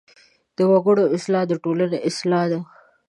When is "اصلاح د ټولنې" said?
1.17-1.97